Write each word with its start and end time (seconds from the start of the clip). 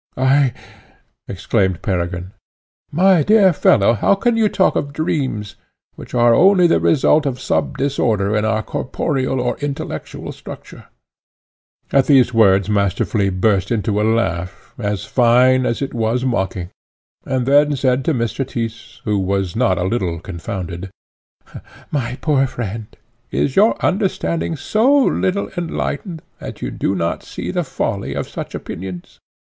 "I!" 0.17 0.53
exclaimed 1.27 1.83
Peregrine 1.83 2.31
"My 2.91 3.21
dear 3.21 3.53
fellow, 3.53 3.93
how 3.93 4.15
can 4.15 4.35
you 4.35 4.49
talk 4.49 4.75
of 4.75 4.93
dreams, 4.93 5.57
which 5.93 6.15
are 6.15 6.33
only 6.33 6.65
the 6.65 6.79
result 6.79 7.27
of 7.27 7.39
some 7.39 7.73
disorder 7.73 8.35
in 8.35 8.43
our 8.43 8.63
corporeal 8.63 9.39
or 9.39 9.57
intellectual 9.59 10.31
structure?" 10.31 10.85
At 11.91 12.07
these 12.07 12.33
words 12.33 12.67
Master 12.67 13.05
Flea 13.05 13.29
burst 13.29 13.69
into 13.69 14.01
a 14.01 14.01
laugh, 14.01 14.73
as 14.79 15.05
fine 15.05 15.67
as 15.67 15.83
it 15.83 15.93
was 15.93 16.25
mocking, 16.25 16.71
and 17.23 17.45
then 17.45 17.75
said 17.75 18.03
to 18.05 18.13
Mr. 18.15 18.43
Tyss, 18.43 19.01
who 19.03 19.19
was 19.19 19.55
not 19.55 19.77
a 19.77 19.83
little 19.83 20.19
confounded, 20.19 20.89
"My 21.91 22.17
poor 22.21 22.47
friend, 22.47 22.87
is 23.29 23.55
your 23.55 23.75
understanding 23.85 24.55
so 24.55 24.91
little 24.99 25.51
enlightened, 25.55 26.23
that 26.39 26.59
you 26.63 26.71
do 26.71 26.95
not 26.95 27.21
see 27.21 27.51
the 27.51 27.63
folly 27.63 28.15
of 28.15 28.27
such 28.27 28.55
opinions? 28.55 29.19